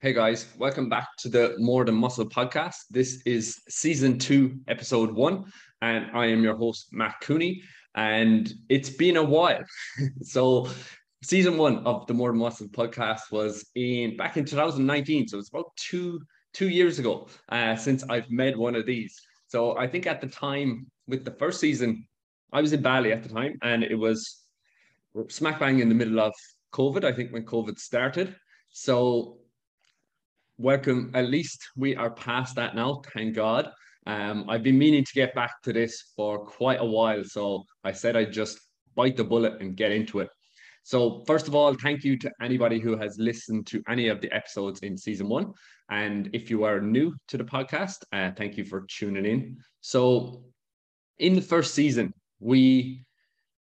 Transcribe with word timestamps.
Hey 0.00 0.12
guys, 0.12 0.46
welcome 0.56 0.88
back 0.88 1.08
to 1.18 1.28
the 1.28 1.56
More 1.58 1.84
Than 1.84 1.96
Muscle 1.96 2.24
podcast. 2.24 2.84
This 2.88 3.20
is 3.26 3.60
season 3.68 4.16
two, 4.16 4.60
episode 4.68 5.10
one, 5.10 5.46
and 5.82 6.06
I 6.16 6.26
am 6.26 6.40
your 6.40 6.54
host, 6.54 6.90
Matt 6.92 7.16
Cooney. 7.20 7.62
And 7.96 8.48
it's 8.68 8.90
been 8.90 9.16
a 9.16 9.24
while. 9.24 9.64
so, 10.22 10.68
season 11.24 11.58
one 11.58 11.78
of 11.78 12.06
the 12.06 12.14
More 12.14 12.30
Than 12.30 12.38
Muscle 12.38 12.68
podcast 12.68 13.32
was 13.32 13.68
in 13.74 14.16
back 14.16 14.36
in 14.36 14.44
2019. 14.44 15.26
So, 15.26 15.36
it's 15.36 15.48
about 15.48 15.74
two 15.74 16.20
two 16.52 16.68
years 16.68 17.00
ago 17.00 17.26
uh, 17.48 17.74
since 17.74 18.04
I've 18.08 18.30
made 18.30 18.56
one 18.56 18.76
of 18.76 18.86
these. 18.86 19.20
So, 19.48 19.76
I 19.76 19.88
think 19.88 20.06
at 20.06 20.20
the 20.20 20.28
time 20.28 20.86
with 21.08 21.24
the 21.24 21.32
first 21.32 21.58
season, 21.58 22.06
I 22.52 22.60
was 22.60 22.72
in 22.72 22.82
Bali 22.82 23.10
at 23.10 23.24
the 23.24 23.30
time, 23.30 23.58
and 23.62 23.82
it 23.82 23.96
was 23.96 24.44
smack 25.28 25.58
bang 25.58 25.80
in 25.80 25.88
the 25.88 25.94
middle 25.96 26.20
of 26.20 26.34
COVID. 26.72 27.02
I 27.02 27.12
think 27.12 27.32
when 27.32 27.44
COVID 27.44 27.80
started. 27.80 28.36
So 28.70 29.38
welcome. 30.58 31.12
At 31.14 31.30
least 31.30 31.68
we 31.76 31.94
are 31.94 32.10
past 32.10 32.56
that 32.56 32.74
now, 32.74 33.00
thank 33.14 33.34
God. 33.34 33.70
Um, 34.06 34.44
I've 34.48 34.64
been 34.64 34.78
meaning 34.78 35.04
to 35.04 35.12
get 35.12 35.34
back 35.34 35.62
to 35.62 35.72
this 35.72 36.12
for 36.16 36.44
quite 36.44 36.80
a 36.80 36.84
while, 36.84 37.22
so 37.24 37.64
I 37.84 37.92
said 37.92 38.16
I'd 38.16 38.32
just 38.32 38.58
bite 38.96 39.16
the 39.16 39.24
bullet 39.24 39.60
and 39.60 39.76
get 39.76 39.92
into 39.92 40.18
it. 40.18 40.28
So, 40.82 41.22
first 41.26 41.46
of 41.46 41.54
all, 41.54 41.74
thank 41.74 42.02
you 42.02 42.18
to 42.18 42.30
anybody 42.42 42.80
who 42.80 42.96
has 42.96 43.18
listened 43.18 43.66
to 43.68 43.82
any 43.88 44.08
of 44.08 44.20
the 44.20 44.32
episodes 44.32 44.80
in 44.80 44.96
season 44.96 45.28
one. 45.28 45.52
And 45.90 46.30
if 46.32 46.50
you 46.50 46.64
are 46.64 46.80
new 46.80 47.14
to 47.28 47.36
the 47.36 47.44
podcast, 47.44 47.98
uh, 48.12 48.32
thank 48.36 48.56
you 48.56 48.64
for 48.64 48.86
tuning 48.88 49.26
in. 49.26 49.58
So, 49.80 50.42
in 51.18 51.34
the 51.34 51.42
first 51.42 51.74
season, 51.74 52.12
we 52.40 53.04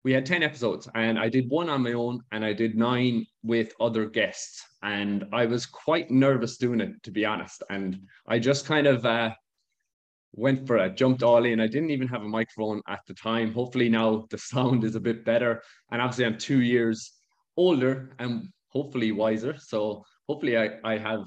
we 0.04 0.12
had 0.12 0.26
10 0.26 0.42
episodes 0.42 0.86
and 0.94 1.18
I 1.18 1.30
did 1.30 1.48
one 1.48 1.70
on 1.70 1.82
my 1.82 1.94
own 1.94 2.20
and 2.30 2.44
I 2.44 2.52
did 2.52 2.76
nine 2.76 3.26
with 3.42 3.72
other 3.80 4.06
guests. 4.06 4.62
And 4.82 5.24
I 5.32 5.46
was 5.46 5.64
quite 5.64 6.10
nervous 6.10 6.58
doing 6.58 6.80
it, 6.80 7.02
to 7.04 7.10
be 7.10 7.24
honest. 7.24 7.62
And 7.70 8.00
I 8.28 8.38
just 8.38 8.66
kind 8.66 8.86
of 8.86 9.06
uh, 9.06 9.30
went 10.34 10.66
for 10.66 10.76
it, 10.76 10.96
jumped 10.96 11.22
all 11.22 11.46
in. 11.46 11.58
I 11.58 11.66
didn't 11.66 11.90
even 11.90 12.08
have 12.08 12.20
a 12.20 12.28
microphone 12.28 12.82
at 12.86 13.00
the 13.06 13.14
time. 13.14 13.52
Hopefully, 13.54 13.88
now 13.88 14.26
the 14.28 14.36
sound 14.38 14.84
is 14.84 14.94
a 14.94 15.00
bit 15.00 15.24
better. 15.24 15.62
And 15.90 16.02
obviously, 16.02 16.26
I'm 16.26 16.36
two 16.36 16.60
years 16.60 17.12
older 17.56 18.14
and 18.18 18.48
hopefully 18.68 19.10
wiser. 19.12 19.56
So, 19.58 20.04
hopefully, 20.28 20.58
I, 20.58 20.78
I 20.84 20.98
have 20.98 21.24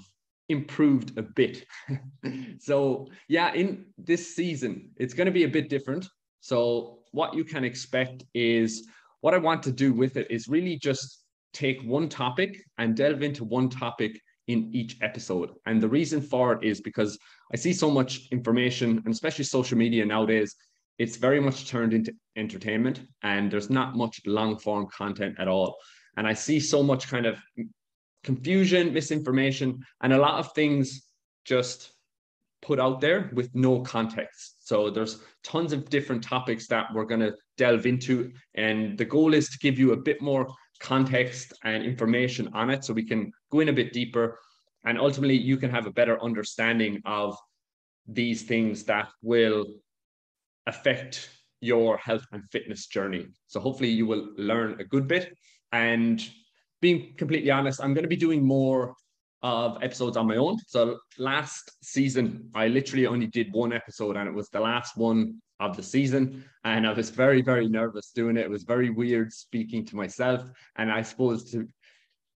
improved 0.49 1.17
a 1.17 1.23
bit. 1.23 1.65
so, 2.59 3.07
yeah, 3.27 3.53
in 3.53 3.87
this 3.97 4.35
season, 4.35 4.91
it's 4.97 5.15
going 5.15 5.25
to 5.25 5.31
be 5.31 5.45
a 5.45 5.49
bit 5.49 5.67
different. 5.67 6.07
So, 6.41 6.99
what 7.11 7.33
you 7.33 7.43
can 7.43 7.63
expect 7.63 8.23
is 8.33 8.87
what 9.21 9.33
I 9.33 9.37
want 9.37 9.63
to 9.63 9.71
do 9.71 9.93
with 9.93 10.17
it 10.17 10.27
is 10.29 10.47
really 10.47 10.77
just 10.77 11.23
take 11.53 11.81
one 11.81 12.07
topic 12.07 12.61
and 12.77 12.95
delve 12.95 13.23
into 13.23 13.43
one 13.43 13.69
topic 13.69 14.19
in 14.47 14.69
each 14.73 14.97
episode. 15.01 15.51
And 15.65 15.81
the 15.81 15.89
reason 15.89 16.21
for 16.21 16.53
it 16.53 16.63
is 16.63 16.81
because 16.81 17.17
I 17.53 17.57
see 17.57 17.73
so 17.73 17.89
much 17.89 18.27
information, 18.31 19.01
and 19.03 19.13
especially 19.13 19.45
social 19.45 19.77
media 19.77 20.05
nowadays, 20.05 20.55
it's 20.99 21.17
very 21.17 21.39
much 21.39 21.67
turned 21.67 21.93
into 21.93 22.13
entertainment 22.35 23.01
and 23.23 23.51
there's 23.51 23.69
not 23.69 23.95
much 23.95 24.21
long 24.25 24.57
form 24.57 24.87
content 24.95 25.35
at 25.39 25.47
all. 25.47 25.77
And 26.15 26.27
I 26.27 26.33
see 26.33 26.59
so 26.59 26.81
much 26.81 27.07
kind 27.07 27.25
of 27.25 27.39
confusion, 28.23 28.93
misinformation, 28.93 29.79
and 30.01 30.13
a 30.13 30.17
lot 30.17 30.39
of 30.39 30.51
things 30.53 31.07
just 31.45 31.91
put 32.61 32.79
out 32.79 32.99
there 32.99 33.29
with 33.33 33.53
no 33.53 33.81
context. 33.81 34.56
So 34.67 34.89
there's 34.89 35.21
tons 35.45 35.71
of 35.71 35.89
different 35.89 36.21
topics 36.21 36.67
that 36.67 36.93
we're 36.93 37.05
going 37.05 37.21
to 37.21 37.33
delve 37.55 37.85
into. 37.85 38.33
And 38.55 38.97
the 38.97 39.05
goal 39.05 39.33
is 39.33 39.47
to 39.47 39.57
give 39.59 39.79
you 39.79 39.93
a 39.93 40.03
bit 40.09 40.21
more 40.21 40.45
context 40.81 41.53
and 41.63 41.85
information 41.85 42.49
on 42.53 42.69
it 42.69 42.83
so 42.83 42.93
we 42.93 43.05
can 43.05 43.31
go 43.49 43.61
in 43.61 43.69
a 43.69 43.73
bit 43.73 43.93
deeper. 43.93 44.37
And 44.83 44.99
ultimately, 44.99 45.37
you 45.37 45.55
can 45.55 45.69
have 45.69 45.85
a 45.85 45.91
better 45.91 46.21
understanding 46.21 47.01
of 47.05 47.37
these 48.09 48.43
things 48.43 48.83
that 48.83 49.07
will 49.21 49.67
affect 50.65 51.29
your 51.61 51.95
health 51.95 52.25
and 52.33 52.43
fitness 52.51 52.87
journey. 52.87 53.25
So 53.47 53.61
hopefully, 53.61 53.91
you 53.91 54.05
will 54.05 54.31
learn 54.35 54.81
a 54.81 54.83
good 54.83 55.07
bit. 55.07 55.33
And 55.71 56.21
being 56.81 57.13
completely 57.15 57.51
honest, 57.51 57.81
I'm 57.81 57.93
going 57.93 58.03
to 58.03 58.09
be 58.09 58.17
doing 58.17 58.43
more 58.43 58.95
of 59.43 59.81
episodes 59.83 60.17
on 60.17 60.27
my 60.27 60.35
own. 60.37 60.57
So 60.67 60.99
last 61.17 61.71
season, 61.81 62.49
I 62.55 62.67
literally 62.67 63.05
only 63.05 63.27
did 63.27 63.53
one 63.53 63.73
episode 63.73 64.17
and 64.17 64.27
it 64.27 64.33
was 64.33 64.49
the 64.49 64.59
last 64.59 64.97
one 64.97 65.41
of 65.59 65.75
the 65.75 65.83
season. 65.83 66.43
And 66.63 66.87
I 66.87 66.93
was 66.93 67.09
very, 67.09 67.41
very 67.41 67.67
nervous 67.67 68.11
doing 68.11 68.37
it. 68.37 68.41
It 68.45 68.49
was 68.49 68.63
very 68.63 68.89
weird 68.89 69.31
speaking 69.31 69.85
to 69.85 69.95
myself. 69.95 70.41
And 70.75 70.91
I 70.91 71.01
suppose 71.01 71.51
to 71.51 71.67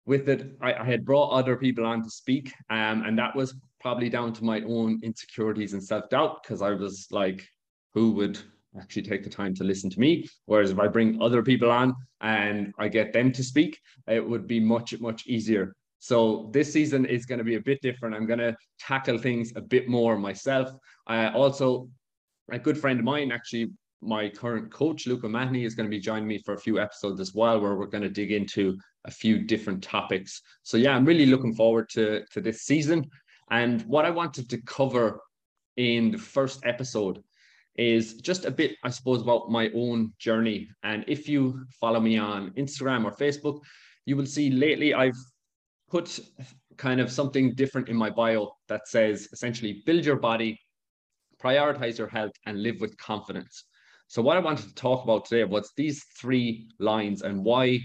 with 0.06 0.28
it, 0.28 0.56
I, 0.60 0.72
I 0.72 0.84
had 0.84 1.04
brought 1.04 1.30
other 1.30 1.54
people 1.54 1.84
on 1.84 2.02
to 2.02 2.10
speak. 2.10 2.52
Um, 2.70 3.04
and 3.04 3.18
that 3.18 3.36
was 3.36 3.54
probably 3.80 4.08
down 4.08 4.32
to 4.32 4.44
my 4.44 4.62
own 4.62 4.98
insecurities 5.02 5.74
and 5.74 5.84
self-doubt 5.84 6.42
because 6.42 6.62
I 6.62 6.70
was 6.70 7.06
like, 7.10 7.46
who 7.94 8.12
would 8.12 8.38
actually 8.80 9.02
take 9.02 9.22
the 9.22 9.30
time 9.30 9.54
to 9.54 9.64
listen 9.64 9.90
to 9.90 10.00
me. 10.00 10.26
Whereas 10.46 10.70
if 10.70 10.78
I 10.78 10.88
bring 10.88 11.20
other 11.22 11.42
people 11.42 11.70
on 11.70 11.94
and 12.20 12.72
I 12.78 12.88
get 12.88 13.12
them 13.12 13.32
to 13.32 13.44
speak, 13.44 13.78
it 14.06 14.26
would 14.26 14.46
be 14.46 14.60
much, 14.60 14.98
much 15.00 15.26
easier. 15.26 15.74
So 15.98 16.50
this 16.52 16.72
season 16.72 17.04
is 17.04 17.26
going 17.26 17.38
to 17.38 17.44
be 17.44 17.56
a 17.56 17.60
bit 17.60 17.80
different. 17.82 18.14
I'm 18.14 18.26
going 18.26 18.38
to 18.38 18.56
tackle 18.78 19.18
things 19.18 19.52
a 19.56 19.60
bit 19.60 19.88
more 19.88 20.16
myself. 20.16 20.70
Uh, 21.08 21.30
also, 21.34 21.88
a 22.50 22.58
good 22.58 22.78
friend 22.78 22.98
of 22.98 23.04
mine, 23.04 23.32
actually, 23.32 23.70
my 24.00 24.28
current 24.28 24.72
coach, 24.72 25.06
Luca 25.06 25.28
Mahoney, 25.28 25.64
is 25.64 25.74
going 25.74 25.86
to 25.86 25.90
be 25.90 26.00
joining 26.00 26.28
me 26.28 26.38
for 26.44 26.54
a 26.54 26.60
few 26.60 26.78
episodes 26.78 27.20
as 27.20 27.34
well, 27.34 27.60
where 27.60 27.74
we're 27.74 27.86
going 27.86 28.04
to 28.04 28.08
dig 28.08 28.30
into 28.32 28.78
a 29.06 29.10
few 29.10 29.44
different 29.44 29.82
topics. 29.82 30.40
So 30.62 30.76
yeah, 30.76 30.94
I'm 30.94 31.04
really 31.04 31.26
looking 31.26 31.54
forward 31.54 31.88
to, 31.90 32.24
to 32.32 32.40
this 32.40 32.62
season. 32.62 33.04
And 33.50 33.82
what 33.82 34.04
I 34.04 34.10
wanted 34.10 34.48
to 34.50 34.62
cover 34.62 35.20
in 35.76 36.12
the 36.12 36.18
first 36.18 36.64
episode 36.64 37.22
is 37.76 38.14
just 38.14 38.44
a 38.44 38.50
bit, 38.50 38.76
I 38.84 38.90
suppose, 38.90 39.22
about 39.22 39.50
my 39.50 39.70
own 39.74 40.12
journey. 40.18 40.68
And 40.82 41.04
if 41.08 41.28
you 41.28 41.64
follow 41.80 42.00
me 42.00 42.18
on 42.18 42.50
Instagram 42.50 43.04
or 43.04 43.12
Facebook, 43.12 43.60
you 44.04 44.16
will 44.16 44.26
see 44.26 44.50
lately 44.50 44.94
I've 44.94 45.18
put 45.90 46.18
kind 46.76 47.00
of 47.00 47.10
something 47.10 47.54
different 47.54 47.88
in 47.88 47.96
my 47.96 48.10
bio 48.10 48.50
that 48.68 48.88
says 48.88 49.28
essentially 49.32 49.82
build 49.86 50.04
your 50.04 50.16
body, 50.16 50.58
prioritize 51.42 51.98
your 51.98 52.08
health, 52.08 52.32
and 52.46 52.62
live 52.62 52.76
with 52.80 52.96
confidence. 52.98 53.64
So, 54.06 54.22
what 54.22 54.36
I 54.36 54.40
wanted 54.40 54.68
to 54.68 54.74
talk 54.74 55.04
about 55.04 55.26
today 55.26 55.44
was 55.44 55.72
these 55.76 56.04
three 56.18 56.68
lines 56.78 57.22
and 57.22 57.44
why 57.44 57.80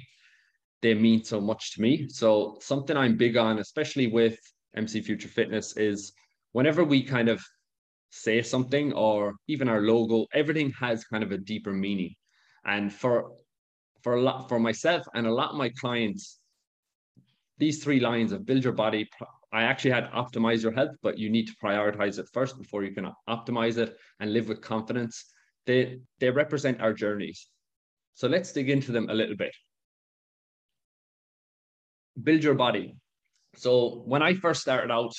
they 0.81 0.93
mean 0.93 1.23
so 1.23 1.41
much 1.41 1.73
to 1.73 1.81
me. 1.81 2.07
So, 2.09 2.57
something 2.61 2.95
I'm 2.95 3.17
big 3.17 3.35
on, 3.35 3.59
especially 3.59 4.07
with 4.07 4.37
MC 4.75 5.01
Future 5.01 5.27
Fitness, 5.27 5.75
is 5.77 6.13
whenever 6.53 6.83
we 6.83 7.03
kind 7.03 7.29
of 7.29 7.41
say 8.11 8.41
something 8.41 8.93
or 8.93 9.33
even 9.47 9.67
our 9.67 9.81
logo, 9.81 10.27
everything 10.33 10.71
has 10.79 11.03
kind 11.03 11.23
of 11.23 11.31
a 11.31 11.37
deeper 11.37 11.73
meaning. 11.73 12.13
And 12.65 12.93
for 12.93 13.31
for 14.01 14.15
a 14.15 14.21
lot 14.21 14.49
for 14.49 14.59
myself 14.59 15.05
and 15.13 15.25
a 15.25 15.33
lot 15.33 15.51
of 15.51 15.57
my 15.57 15.69
clients, 15.69 16.39
these 17.63 17.81
three 17.81 18.01
lines 18.01 18.33
of 18.33 18.45
build 18.45 18.61
your 18.61 18.73
body. 18.73 19.09
I 19.53 19.63
actually 19.63 19.91
had 19.91 20.11
optimize 20.11 20.61
your 20.61 20.73
health, 20.73 20.95
but 21.01 21.17
you 21.17 21.29
need 21.29 21.47
to 21.47 21.55
prioritize 21.63 22.19
it 22.19 22.27
first 22.33 22.57
before 22.57 22.83
you 22.83 22.93
can 22.97 23.07
optimize 23.29 23.77
it 23.77 23.95
and 24.19 24.33
live 24.33 24.49
with 24.49 24.59
confidence. 24.61 25.15
They 25.65 26.01
they 26.19 26.29
represent 26.29 26.81
our 26.81 26.93
journeys. 27.03 27.47
So 28.15 28.27
let's 28.27 28.51
dig 28.51 28.69
into 28.69 28.91
them 28.91 29.09
a 29.09 29.13
little 29.21 29.37
bit. 29.37 29.55
Build 32.27 32.43
your 32.43 32.57
body. 32.65 32.85
So 33.55 34.03
when 34.11 34.21
I 34.29 34.33
first 34.33 34.61
started 34.61 34.91
out 34.91 35.13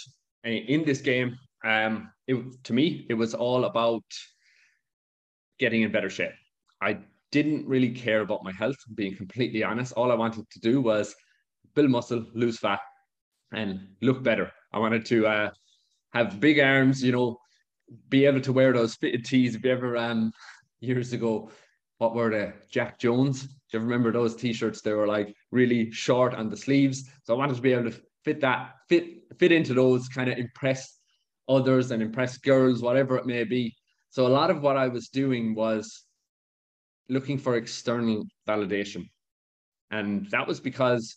eh, 0.45 0.61
in 0.75 0.85
this 0.85 1.01
game, 1.01 1.31
um, 1.65 1.95
it, 2.27 2.37
to 2.65 2.73
me 2.79 3.07
it 3.09 3.17
was 3.23 3.33
all 3.33 3.65
about 3.65 4.05
getting 5.59 5.81
in 5.83 5.93
better 5.93 6.11
shape. 6.11 6.37
I 6.89 6.99
didn't 7.33 7.67
really 7.67 7.93
care 8.07 8.21
about 8.21 8.45
my 8.45 8.53
health, 8.53 8.81
being 8.95 9.17
completely 9.17 9.63
honest. 9.65 9.95
All 9.95 10.13
I 10.13 10.23
wanted 10.25 10.45
to 10.51 10.61
do 10.61 10.83
was 10.83 11.15
build 11.75 11.91
muscle, 11.91 12.25
lose 12.35 12.59
fat, 12.59 12.81
and 13.53 13.89
look 14.01 14.23
better. 14.23 14.53
I 14.73 14.79
wanted 14.79 15.05
to 15.07 15.27
uh, 15.27 15.51
have 16.13 16.41
big 16.41 16.59
arms, 16.61 17.03
you 17.03 17.13
know, 17.13 17.39
be 18.09 18.25
able 18.25 18.41
to 18.41 18.53
wear 18.53 18.73
those 18.73 18.95
fitted 18.95 19.25
tees. 19.25 19.55
If 19.55 19.65
you 19.65 19.73
ever 19.73 19.97
um 19.97 20.33
years 20.81 21.13
ago, 21.13 21.51
what 21.99 22.15
were 22.15 22.31
they? 22.31 22.53
Jack 22.71 22.99
Jones. 22.99 23.43
Do 23.43 23.51
you 23.73 23.81
remember 23.81 24.13
those 24.13 24.37
t-shirts? 24.37 24.81
They 24.81 24.93
were 24.93 25.07
like 25.07 25.35
really 25.51 25.91
short 25.91 26.35
on 26.35 26.49
the 26.49 26.57
sleeves. 26.57 27.11
So 27.25 27.35
I 27.35 27.39
wanted 27.39 27.57
to 27.57 27.63
be 27.63 27.73
able 27.73 27.91
to 27.91 28.01
fit 28.25 28.41
that, 28.41 28.75
fit 28.89 29.05
fit 29.39 29.53
into 29.53 29.75
those, 29.75 30.09
kind 30.09 30.31
of 30.31 30.39
impress 30.39 30.99
others 31.49 31.91
and 31.91 32.03
impress 32.03 32.39
girls, 32.39 32.83
whatever 32.83 33.17
it 33.17 33.27
may 33.27 33.45
be. 33.45 33.75
So 34.11 34.27
a 34.27 34.29
lot 34.29 34.51
of 34.51 34.63
what 34.63 34.77
I 34.77 34.89
was 34.89 35.09
doing 35.09 35.55
was 35.55 36.05
looking 37.09 37.37
for 37.37 37.57
external 37.57 38.25
validation. 38.49 39.09
And 39.91 40.31
that 40.31 40.47
was 40.47 40.61
because 40.61 41.17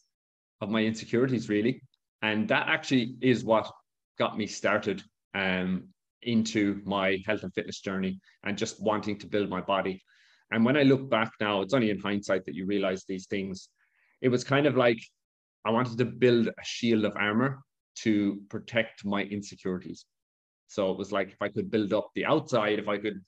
of 0.62 0.70
my 0.70 0.84
insecurities 0.84 1.50
really. 1.50 1.82
And 2.22 2.48
that 2.50 2.68
actually 2.68 3.16
is 3.22 3.44
what 3.44 3.72
got 4.18 4.38
me 4.38 4.48
started 4.48 5.04
um, 5.36 5.90
into 6.24 6.82
my 6.86 7.20
health 7.26 7.44
and 7.44 7.54
fitness 7.54 7.80
journey 7.80 8.20
and 8.44 8.58
just 8.58 8.82
wanting 8.82 9.20
to 9.20 9.28
build 9.28 9.50
my 9.50 9.62
body. 9.62 10.02
And 10.52 10.64
when 10.64 10.78
i 10.78 10.84
look 10.84 11.10
back 11.10 11.32
now 11.42 11.62
it's 11.62 11.74
only 11.74 11.90
in 11.90 12.00
hindsight 12.00 12.46
that 12.46 12.56
you 12.56 12.66
realize 12.66 13.04
these 13.04 13.28
things. 13.28 13.70
It 14.22 14.30
was 14.30 14.44
kind 14.44 14.66
of 14.66 14.76
like 14.76 15.00
i 15.66 15.70
wanted 15.70 15.98
to 15.98 16.06
build 16.06 16.48
a 16.48 16.64
shield 16.64 17.06
of 17.06 17.14
armor 17.16 17.60
to 18.04 18.42
protect 18.50 19.06
my 19.06 19.24
insecurities. 19.24 20.06
So 20.68 20.92
it 20.92 20.98
was 20.98 21.12
like 21.12 21.30
if 21.30 21.42
I 21.42 21.50
could 21.50 21.72
build 21.72 21.94
up 21.94 22.10
the 22.14 22.26
outside, 22.26 22.80
if 22.80 22.88
I 22.88 22.98
could, 22.98 23.22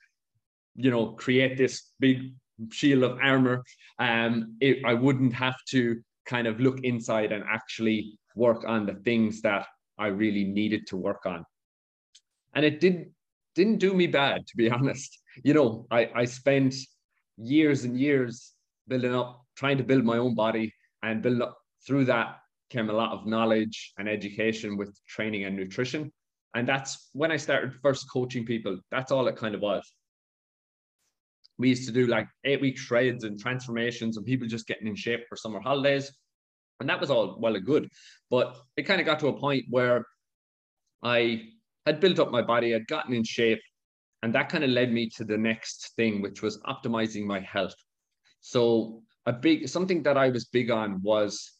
you 0.76 0.92
know, 0.92 1.14
create 1.14 1.58
this 1.58 1.92
big 2.00 2.34
shield 2.72 3.04
of 3.04 3.18
armor, 3.22 3.64
um, 3.98 4.58
it, 4.60 4.86
I 4.86 4.94
wouldn't 4.94 5.34
have 5.34 5.56
to 5.70 6.02
kind 6.30 6.48
of 6.48 6.60
look 6.60 6.80
inside 6.84 7.32
and 7.32 7.44
actually 7.50 8.18
work 8.36 8.64
on 8.68 8.86
the 8.86 8.94
things 9.08 9.42
that 9.42 9.66
I 9.98 10.08
really 10.08 10.46
needed 10.46 10.88
to 10.88 10.98
work 10.98 11.26
on. 11.26 11.44
And 12.54 12.64
it 12.64 12.80
didn't 12.80 13.10
didn't 13.56 13.80
do 13.80 13.94
me 13.94 14.08
bad, 14.08 14.48
to 14.48 14.56
be 14.56 14.70
honest. 14.78 15.20
You 15.44 15.54
know, 15.54 15.88
I, 15.92 16.10
I 16.16 16.26
spent 16.26 16.76
years 17.38 17.84
and 17.84 18.00
years 18.00 18.54
building 18.88 19.14
up, 19.14 19.42
trying 19.58 19.78
to 19.78 19.84
build 19.84 20.06
my 20.06 20.18
own 20.18 20.36
body 20.36 20.74
and 21.04 21.22
build 21.22 21.42
up 21.42 21.58
through 21.86 22.06
that 22.06 22.38
came 22.70 22.90
a 22.90 22.94
lot 22.94 23.12
of 23.12 23.26
knowledge 23.26 23.94
and 23.98 24.08
education 24.08 24.78
with 24.78 24.96
training 25.08 25.46
and 25.46 25.56
nutrition. 25.56 26.12
And 26.56 26.68
that's 26.68 27.10
when 27.14 27.32
I 27.32 27.38
started 27.38 27.74
first 27.82 28.06
coaching 28.12 28.46
people. 28.46 28.80
That's 28.92 29.12
all 29.12 29.28
it 29.28 29.36
kind 29.36 29.56
of 29.56 29.62
was. 29.62 29.92
We 31.60 31.70
used 31.70 31.86
to 31.88 31.94
do 31.94 32.08
like 32.08 32.28
eight 32.46 32.62
week 32.62 32.78
shreds 32.78 33.26
and 33.26 33.40
transformations 33.40 34.18
and 34.18 34.26
people 34.26 34.48
just 34.48 34.66
getting 34.66 34.88
in 34.88 34.96
shape 34.96 35.28
for 35.28 35.36
summer 35.36 35.60
holidays. 35.60 36.12
And 36.80 36.90
that 36.90 37.02
was 37.02 37.12
all 37.12 37.38
well 37.40 37.56
and 37.56 37.66
good. 37.66 37.90
But 38.32 38.58
it 38.78 38.84
kind 38.84 39.02
of 39.02 39.06
got 39.06 39.20
to 39.20 39.28
a 39.28 39.38
point 39.38 39.66
where 39.70 40.06
I 41.04 41.50
had 41.86 42.00
built 42.00 42.18
up 42.18 42.32
my 42.32 42.42
body, 42.42 42.74
I'd 42.74 42.88
gotten 42.88 43.14
in 43.14 43.26
shape. 43.26 43.60
And 44.24 44.34
that 44.36 44.50
kind 44.50 44.64
of 44.64 44.70
led 44.70 44.92
me 44.92 45.10
to 45.18 45.26
the 45.26 45.38
next 45.38 45.94
thing, 45.98 46.22
which 46.22 46.42
was 46.42 46.60
optimizing 46.62 47.26
my 47.26 47.42
health. 47.42 47.76
So 48.42 49.04
a 49.26 49.34
big 49.34 49.68
something 49.68 50.02
that 50.04 50.18
I 50.18 50.30
was 50.30 50.46
big 50.46 50.72
on 50.72 51.02
was 51.02 51.52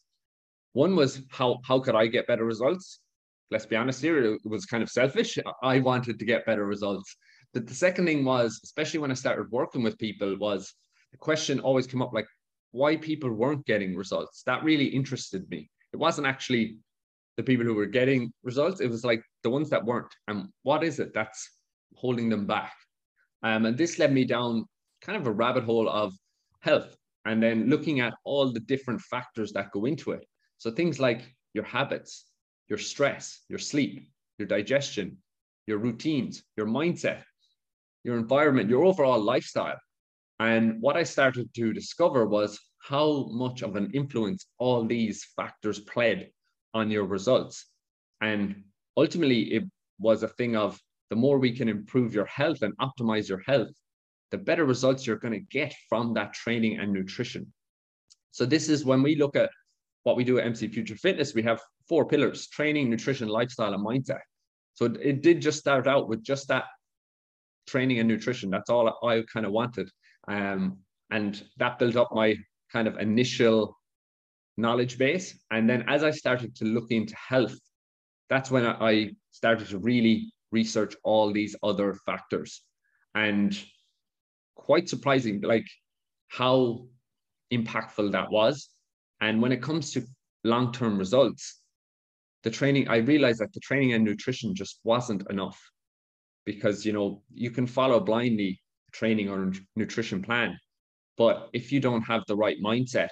one 0.72 0.96
was 0.96 1.22
how 1.30 1.60
how 1.64 1.78
could 1.80 1.94
I 1.94 2.06
get 2.06 2.26
better 2.26 2.44
results? 2.44 3.00
Let's 3.50 3.66
be 3.66 3.76
honest 3.76 4.00
here, 4.00 4.34
it 4.34 4.40
was 4.44 4.64
kind 4.64 4.82
of 4.82 4.88
selfish. 4.88 5.38
I 5.62 5.80
wanted 5.80 6.18
to 6.18 6.24
get 6.24 6.46
better 6.46 6.64
results. 6.64 7.16
But 7.52 7.66
the 7.66 7.74
second 7.74 8.06
thing 8.06 8.24
was, 8.24 8.60
especially 8.64 9.00
when 9.00 9.10
I 9.10 9.14
started 9.14 9.50
working 9.50 9.82
with 9.82 9.98
people, 9.98 10.36
was 10.38 10.72
the 11.12 11.18
question 11.18 11.60
always 11.60 11.86
came 11.86 12.02
up 12.02 12.12
like 12.12 12.26
why 12.72 12.96
people 12.96 13.32
weren't 13.32 13.66
getting 13.66 13.96
results. 13.96 14.42
That 14.44 14.62
really 14.62 14.86
interested 14.86 15.48
me. 15.50 15.68
It 15.92 15.96
wasn't 15.96 16.28
actually 16.28 16.78
the 17.36 17.42
people 17.42 17.64
who 17.64 17.74
were 17.74 17.86
getting 17.86 18.32
results, 18.42 18.80
it 18.80 18.90
was 18.90 19.04
like 19.04 19.22
the 19.42 19.50
ones 19.50 19.70
that 19.70 19.84
weren't. 19.84 20.14
And 20.28 20.48
what 20.62 20.84
is 20.84 21.00
it 21.00 21.14
that's 21.14 21.50
holding 21.96 22.28
them 22.28 22.46
back? 22.46 22.74
Um, 23.42 23.66
and 23.66 23.76
this 23.76 23.98
led 23.98 24.12
me 24.12 24.24
down 24.24 24.66
kind 25.00 25.18
of 25.18 25.26
a 25.26 25.32
rabbit 25.32 25.64
hole 25.64 25.88
of 25.88 26.12
health 26.60 26.94
and 27.24 27.42
then 27.42 27.68
looking 27.68 28.00
at 28.00 28.14
all 28.24 28.52
the 28.52 28.60
different 28.60 29.00
factors 29.00 29.52
that 29.52 29.72
go 29.72 29.86
into 29.86 30.12
it. 30.12 30.24
So 30.58 30.70
things 30.70 31.00
like 31.00 31.34
your 31.54 31.64
habits, 31.64 32.26
your 32.68 32.78
stress, 32.78 33.40
your 33.48 33.58
sleep, 33.58 34.08
your 34.38 34.46
digestion, 34.46 35.16
your 35.66 35.78
routines, 35.78 36.42
your 36.56 36.66
mindset, 36.66 37.22
your 38.04 38.16
environment, 38.16 38.70
your 38.70 38.84
overall 38.84 39.20
lifestyle. 39.20 39.78
And 40.38 40.80
what 40.80 40.96
I 40.96 41.02
started 41.02 41.52
to 41.54 41.72
discover 41.72 42.26
was 42.26 42.58
how 42.78 43.28
much 43.30 43.62
of 43.62 43.76
an 43.76 43.90
influence 43.92 44.46
all 44.58 44.84
these 44.84 45.24
factors 45.36 45.80
played 45.80 46.30
on 46.72 46.90
your 46.90 47.04
results. 47.04 47.66
And 48.20 48.64
ultimately, 48.96 49.52
it 49.52 49.64
was 49.98 50.22
a 50.22 50.28
thing 50.28 50.56
of 50.56 50.80
the 51.10 51.16
more 51.16 51.38
we 51.38 51.54
can 51.54 51.68
improve 51.68 52.14
your 52.14 52.26
health 52.26 52.62
and 52.62 52.76
optimize 52.78 53.28
your 53.28 53.42
health, 53.46 53.68
the 54.30 54.38
better 54.38 54.64
results 54.64 55.06
you're 55.06 55.16
going 55.16 55.34
to 55.34 55.40
get 55.40 55.74
from 55.88 56.14
that 56.14 56.32
training 56.32 56.78
and 56.78 56.92
nutrition. 56.92 57.52
So, 58.30 58.46
this 58.46 58.68
is 58.68 58.84
when 58.84 59.02
we 59.02 59.16
look 59.16 59.36
at 59.36 59.50
what 60.04 60.16
we 60.16 60.24
do 60.24 60.38
at 60.38 60.46
MC 60.46 60.68
Future 60.68 60.96
Fitness, 60.96 61.34
we 61.34 61.42
have 61.42 61.60
four 61.88 62.06
pillars 62.06 62.48
training, 62.48 62.88
nutrition, 62.88 63.28
lifestyle, 63.28 63.74
and 63.74 63.84
mindset. 63.84 64.20
So 64.74 64.86
it, 64.86 65.22
did 65.22 65.42
just 65.42 65.58
start 65.58 65.86
out 65.86 66.08
with 66.08 66.22
just 66.22 66.48
that 66.48 66.64
training 67.70 67.98
and 67.98 68.08
nutrition. 68.08 68.50
That's 68.50 68.70
all 68.70 68.98
I 69.02 69.22
kind 69.32 69.46
of 69.46 69.52
wanted. 69.52 69.90
Um, 70.28 70.78
and 71.10 71.42
that 71.58 71.78
built 71.78 71.96
up 71.96 72.10
my 72.12 72.36
kind 72.72 72.86
of 72.86 72.98
initial 72.98 73.76
knowledge 74.56 74.98
base. 74.98 75.38
And 75.50 75.68
then 75.68 75.84
as 75.88 76.04
I 76.04 76.10
started 76.10 76.54
to 76.56 76.64
look 76.64 76.90
into 76.90 77.16
health, 77.16 77.56
that's 78.28 78.50
when 78.50 78.66
I 78.66 79.10
started 79.30 79.68
to 79.68 79.78
really 79.78 80.32
research 80.52 80.94
all 81.02 81.32
these 81.32 81.56
other 81.62 81.94
factors. 82.06 82.62
And 83.14 83.58
quite 84.54 84.88
surprising, 84.88 85.40
like 85.40 85.66
how 86.28 86.86
impactful 87.52 88.12
that 88.12 88.30
was 88.30 88.68
and 89.20 89.42
when 89.42 89.52
it 89.52 89.62
comes 89.62 89.92
to 89.92 90.02
long 90.44 90.72
term 90.72 90.98
results, 90.98 91.60
the 92.42 92.50
training, 92.50 92.88
I 92.88 92.96
realized 92.96 93.40
that 93.40 93.52
the 93.52 93.60
training 93.60 93.92
and 93.92 94.04
nutrition 94.04 94.54
just 94.54 94.80
wasn't 94.82 95.28
enough 95.30 95.60
because, 96.44 96.84
you 96.84 96.92
know, 96.92 97.22
you 97.32 97.50
can 97.50 97.66
follow 97.66 98.00
blindly 98.00 98.60
training 98.92 99.28
or 99.28 99.52
nutrition 99.76 100.22
plan. 100.22 100.58
But 101.16 101.48
if 101.52 101.70
you 101.72 101.80
don't 101.80 102.02
have 102.02 102.22
the 102.26 102.36
right 102.36 102.56
mindset, 102.62 103.08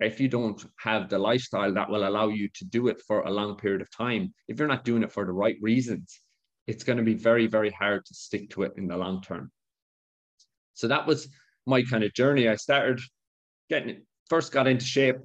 if 0.00 0.20
you 0.20 0.28
don't 0.28 0.64
have 0.78 1.08
the 1.08 1.18
lifestyle 1.18 1.72
that 1.74 1.90
will 1.90 2.06
allow 2.06 2.28
you 2.28 2.48
to 2.54 2.64
do 2.64 2.88
it 2.88 3.00
for 3.06 3.22
a 3.22 3.30
long 3.30 3.56
period 3.56 3.80
of 3.80 3.90
time, 3.90 4.32
if 4.46 4.58
you're 4.58 4.68
not 4.68 4.84
doing 4.84 5.02
it 5.02 5.12
for 5.12 5.24
the 5.24 5.32
right 5.32 5.56
reasons, 5.60 6.20
it's 6.66 6.84
going 6.84 6.98
to 6.98 7.04
be 7.04 7.14
very, 7.14 7.46
very 7.46 7.70
hard 7.70 8.04
to 8.04 8.14
stick 8.14 8.50
to 8.50 8.62
it 8.62 8.72
in 8.76 8.86
the 8.86 8.96
long 8.96 9.22
term. 9.22 9.50
So 10.74 10.86
that 10.88 11.06
was 11.06 11.28
my 11.66 11.82
kind 11.82 12.04
of 12.04 12.12
journey. 12.14 12.48
I 12.48 12.56
started 12.56 13.00
getting 13.68 14.02
first 14.28 14.52
got 14.52 14.68
into 14.68 14.84
shape 14.84 15.16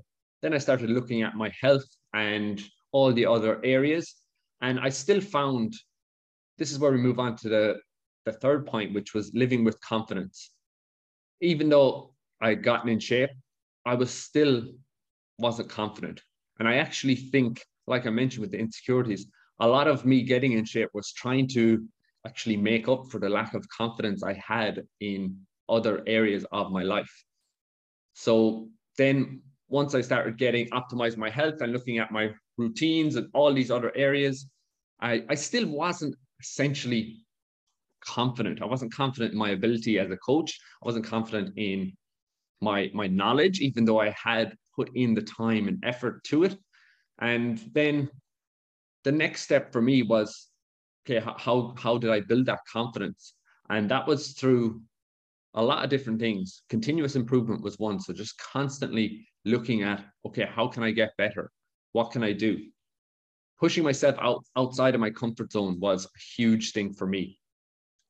then 0.43 0.53
I 0.53 0.57
started 0.57 0.89
looking 0.89 1.21
at 1.21 1.35
my 1.35 1.51
health 1.61 1.85
and 2.13 2.61
all 2.91 3.13
the 3.13 3.25
other 3.25 3.61
areas. 3.63 4.13
And 4.61 4.77
I 4.77 4.89
still 4.89 5.21
found 5.21 5.73
this 6.63 6.71
is 6.71 6.79
where 6.79 6.93
we 6.93 6.97
move 6.97 7.19
on 7.19 7.35
to 7.35 7.49
the, 7.49 7.75
the 8.23 8.31
third 8.31 8.65
point, 8.65 8.93
which 8.93 9.13
was 9.13 9.33
living 9.33 9.65
with 9.65 9.77
confidence. 9.81 10.51
Even 11.41 11.67
though 11.67 12.13
I 12.39 12.47
had 12.51 12.63
gotten 12.63 12.87
in 12.87 13.01
shape, 13.01 13.31
I 13.85 13.95
was 13.95 14.09
still 14.09 14.63
wasn't 15.39 15.67
confident. 15.67 16.21
And 16.59 16.65
I 16.69 16.75
actually 16.75 17.17
think, 17.17 17.61
like 17.85 18.07
I 18.07 18.11
mentioned 18.11 18.43
with 18.43 18.51
the 18.51 18.59
insecurities, 18.59 19.27
a 19.59 19.67
lot 19.67 19.89
of 19.89 20.05
me 20.05 20.23
getting 20.23 20.53
in 20.53 20.63
shape 20.63 20.87
was 20.93 21.11
trying 21.11 21.49
to 21.49 21.85
actually 22.25 22.55
make 22.55 22.87
up 22.87 23.11
for 23.11 23.19
the 23.19 23.27
lack 23.27 23.53
of 23.55 23.67
confidence 23.67 24.23
I 24.23 24.31
had 24.35 24.83
in 25.01 25.35
other 25.67 26.01
areas 26.07 26.45
of 26.53 26.71
my 26.71 26.83
life. 26.83 27.13
So 28.13 28.69
then 28.97 29.41
once 29.67 29.95
I 29.95 29.99
started 29.99 30.37
getting 30.37 30.69
optimized 30.69 31.17
my 31.17 31.29
health 31.29 31.59
and 31.59 31.73
looking 31.73 31.97
at 31.97 32.13
my 32.13 32.29
routines 32.57 33.17
and 33.17 33.27
all 33.33 33.53
these 33.53 33.69
other 33.69 33.91
areas, 33.97 34.47
I, 35.01 35.25
I 35.27 35.35
still 35.35 35.67
wasn't 35.67 36.15
essentially 36.43 37.25
confident. 38.05 38.61
I 38.61 38.65
wasn't 38.65 38.93
confident 38.93 39.31
in 39.31 39.39
my 39.39 39.51
ability 39.51 39.97
as 39.99 40.11
a 40.11 40.17
coach. 40.17 40.59
I 40.81 40.85
wasn't 40.85 41.05
confident 41.05 41.53
in 41.57 41.93
my 42.61 42.91
my 42.93 43.07
knowledge, 43.07 43.59
even 43.59 43.85
though 43.85 43.99
I 43.99 44.11
had 44.11 44.55
put 44.75 44.89
in 44.95 45.13
the 45.13 45.21
time 45.21 45.67
and 45.67 45.83
effort 45.83 46.23
to 46.25 46.43
it. 46.43 46.57
And 47.19 47.59
then 47.73 48.09
the 49.03 49.11
next 49.11 49.41
step 49.43 49.71
for 49.71 49.81
me 49.81 50.03
was, 50.03 50.49
okay, 51.05 51.19
how 51.45 51.73
how 51.83 51.97
did 51.97 52.11
I 52.11 52.19
build 52.21 52.45
that 52.47 52.65
confidence? 52.71 53.35
And 53.69 53.89
that 53.89 54.07
was 54.07 54.33
through 54.33 54.81
a 55.53 55.63
lot 55.63 55.83
of 55.83 55.89
different 55.89 56.19
things. 56.19 56.63
Continuous 56.69 57.15
improvement 57.15 57.61
was 57.61 57.79
one. 57.79 57.99
So 57.99 58.11
just 58.13 58.37
constantly 58.37 59.27
looking 59.45 59.83
at, 59.83 60.03
okay, 60.25 60.47
how 60.55 60.67
can 60.67 60.83
I 60.83 60.91
get 60.91 61.11
better? 61.17 61.51
What 61.91 62.11
can 62.11 62.23
I 62.23 62.33
do? 62.33 62.53
Pushing 63.59 63.83
myself 63.83 64.15
out 64.19 64.43
outside 64.57 64.95
of 64.95 65.01
my 65.01 65.09
comfort 65.09 65.51
zone 65.51 65.79
was 65.79 66.05
a 66.05 66.19
huge 66.35 66.71
thing 66.71 66.93
for 66.93 67.07
me. 67.07 67.39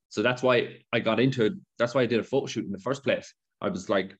So 0.08 0.22
that's 0.22 0.42
why 0.42 0.78
I 0.92 1.00
got 1.00 1.20
into 1.20 1.44
it. 1.44 1.54
That's 1.78 1.94
why 1.94 2.02
I 2.02 2.06
did 2.06 2.20
a 2.20 2.24
photo 2.24 2.46
shoot 2.46 2.64
in 2.64 2.72
the 2.72 2.78
first 2.78 3.02
place. 3.02 3.32
I 3.60 3.68
was 3.68 3.88
like, 3.88 4.16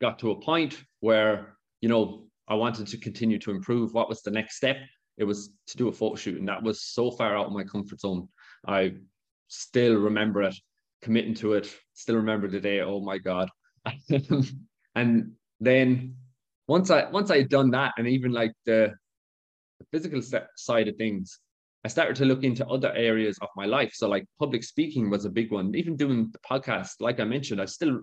got 0.00 0.18
to 0.20 0.32
a 0.32 0.40
point 0.40 0.82
where, 1.00 1.56
you 1.80 1.88
know, 1.88 2.26
I 2.48 2.54
wanted 2.54 2.88
to 2.88 2.98
continue 2.98 3.38
to 3.40 3.50
improve. 3.50 3.94
What 3.94 4.08
was 4.08 4.22
the 4.22 4.30
next 4.30 4.56
step? 4.56 4.76
It 5.18 5.24
was 5.24 5.50
to 5.68 5.76
do 5.76 5.88
a 5.88 5.92
photo 5.92 6.16
shoot. 6.16 6.38
And 6.38 6.48
that 6.48 6.62
was 6.62 6.82
so 6.82 7.10
far 7.10 7.36
out 7.36 7.46
of 7.46 7.52
my 7.52 7.64
comfort 7.64 8.00
zone. 8.00 8.28
I 8.66 8.94
still 9.48 9.94
remember 9.94 10.42
it, 10.42 10.54
committing 11.02 11.34
to 11.34 11.52
it, 11.54 11.72
still 11.92 12.16
remember 12.16 12.48
the 12.48 12.60
day. 12.60 12.80
Oh 12.80 13.00
my 13.00 13.18
God. 13.18 13.48
and 14.94 15.32
then 15.60 16.16
once 16.66 16.90
I 16.90 17.10
once 17.10 17.30
I 17.30 17.38
had 17.38 17.48
done 17.48 17.70
that, 17.72 17.94
and 17.98 18.06
even 18.06 18.32
like 18.32 18.52
the, 18.66 18.94
the 19.82 19.98
physical 19.98 20.20
side 20.56 20.88
of 20.88 20.96
things, 20.96 21.38
I 21.84 21.88
started 21.88 22.16
to 22.16 22.24
look 22.24 22.44
into 22.44 22.66
other 22.66 22.92
areas 22.92 23.38
of 23.42 23.48
my 23.56 23.66
life. 23.66 23.92
So 23.94 24.08
like 24.08 24.24
public 24.38 24.62
speaking 24.62 25.10
was 25.10 25.24
a 25.24 25.30
big 25.30 25.50
one. 25.50 25.74
Even 25.74 25.96
doing 25.96 26.32
the 26.32 26.38
podcast, 26.38 27.00
like 27.00 27.18
I 27.18 27.24
mentioned, 27.24 27.60
I 27.60 27.64
still 27.64 28.00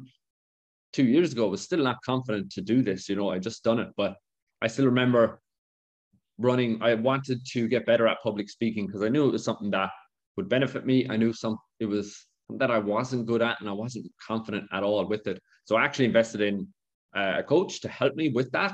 two 0.91 1.05
years 1.05 1.31
ago 1.31 1.48
was 1.48 1.62
still 1.62 1.83
not 1.83 2.01
confident 2.03 2.51
to 2.53 2.62
do 2.62 2.81
this. 2.81 3.07
You 3.07 3.15
know, 3.15 3.29
I 3.29 3.39
just 3.39 3.63
done 3.63 3.79
it, 3.79 3.89
but 3.95 4.15
I 4.62 4.67
still 4.67 4.86
remember 4.86 5.41
running. 6.38 6.81
I 6.81 6.95
wanted 6.95 7.45
to 7.53 7.67
get 7.67 7.86
better 7.86 8.07
at 8.07 8.21
public 8.21 8.50
speaking 8.50 8.88
because 8.88 9.01
I 9.01 9.09
knew 9.09 9.27
it 9.27 9.31
was 9.31 9.45
something 9.45 9.71
that 9.71 9.91
would 10.36 10.50
benefit 10.50 10.86
me. 10.86 11.07
I 11.09 11.15
knew 11.15 11.31
some 11.31 11.57
it 11.79 11.86
was 11.86 12.25
that 12.57 12.71
I 12.71 12.79
wasn't 12.79 13.27
good 13.27 13.41
at 13.41 13.62
and 13.62 13.69
I 13.69 13.74
wasn't 13.74 14.07
confident 14.25 14.65
at 14.74 14.83
all 14.83 15.05
with 15.05 15.27
it. 15.27 15.39
So 15.65 15.77
I 15.77 15.86
actually 15.86 16.05
invested 16.05 16.41
in 16.41 16.67
uh, 17.15 17.36
a 17.38 17.43
coach 17.43 17.81
to 17.81 17.88
help 17.88 18.15
me 18.15 18.29
with 18.29 18.51
that. 18.51 18.74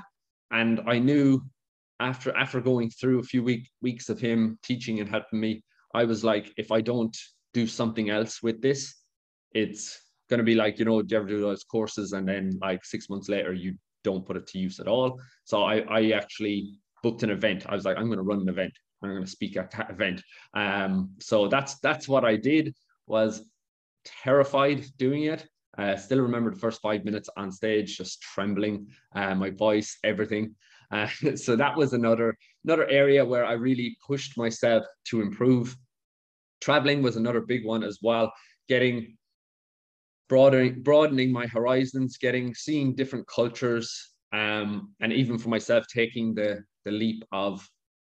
And 0.51 0.81
I 0.87 0.99
knew 0.99 1.43
after 1.99 2.35
after 2.35 2.61
going 2.61 2.89
through 2.89 3.19
a 3.19 3.23
few 3.23 3.43
week, 3.43 3.69
weeks 3.81 4.09
of 4.09 4.19
him 4.19 4.59
teaching 4.63 4.99
and 4.99 5.09
helping 5.09 5.39
me, 5.39 5.63
I 5.93 6.03
was 6.03 6.23
like, 6.23 6.53
if 6.57 6.71
I 6.71 6.81
don't 6.81 7.15
do 7.53 7.65
something 7.65 8.09
else 8.09 8.43
with 8.43 8.61
this, 8.61 8.95
it's 9.53 9.99
going 10.29 10.39
to 10.39 10.43
be 10.43 10.55
like, 10.55 10.79
you 10.79 10.85
know, 10.85 11.01
do 11.01 11.13
you 11.13 11.19
ever 11.19 11.27
do 11.27 11.39
those 11.39 11.63
courses 11.63 12.13
and 12.13 12.27
then 12.27 12.57
like 12.61 12.83
six 12.83 13.09
months 13.09 13.29
later, 13.29 13.53
you 13.53 13.75
don't 14.03 14.25
put 14.25 14.37
it 14.37 14.47
to 14.47 14.59
use 14.59 14.79
at 14.79 14.87
all. 14.87 15.19
So 15.45 15.63
I, 15.63 15.79
I 15.89 16.09
actually 16.11 16.79
booked 17.01 17.23
an 17.23 17.29
event. 17.29 17.65
I 17.67 17.75
was 17.75 17.85
like, 17.85 17.97
I'm 17.97 18.07
going 18.07 18.17
to 18.17 18.23
run 18.23 18.41
an 18.41 18.49
event. 18.49 18.73
I'm 19.01 19.11
going 19.11 19.23
to 19.23 19.29
speak 19.29 19.57
at 19.57 19.71
that 19.71 19.89
event. 19.89 20.21
Um, 20.53 21.11
so 21.19 21.47
that's 21.47 21.79
that's 21.79 22.07
what 22.07 22.25
I 22.25 22.35
did. 22.35 22.73
Was 23.07 23.43
terrified 24.03 24.85
doing 24.97 25.23
it. 25.23 25.47
I 25.77 25.91
uh, 25.91 25.97
still 25.97 26.21
remember 26.21 26.51
the 26.51 26.59
first 26.59 26.81
five 26.81 27.03
minutes 27.03 27.29
on 27.35 27.51
stage, 27.51 27.97
just 27.97 28.21
trembling, 28.21 28.87
uh, 29.13 29.35
my 29.35 29.49
voice, 29.49 29.97
everything. 30.03 30.55
Uh, 30.91 31.07
so 31.35 31.55
that 31.55 31.75
was 31.75 31.93
another 31.93 32.35
another 32.63 32.87
area 32.89 33.23
where 33.23 33.45
I 33.45 33.53
really 33.53 33.97
pushed 34.05 34.37
myself 34.37 34.85
to 35.09 35.21
improve. 35.21 35.75
Traveling 36.61 37.01
was 37.01 37.15
another 37.15 37.41
big 37.41 37.65
one 37.65 37.83
as 37.83 37.99
well. 38.01 38.31
Getting 38.67 39.17
broadening 40.29 40.81
broadening 40.81 41.31
my 41.31 41.47
horizons, 41.47 42.17
getting 42.17 42.53
seeing 42.53 42.95
different 42.95 43.27
cultures, 43.27 44.13
um, 44.33 44.93
and 44.99 45.13
even 45.13 45.37
for 45.37 45.49
myself 45.49 45.85
taking 45.87 46.33
the 46.33 46.63
the 46.85 46.91
leap 46.91 47.23
of 47.31 47.67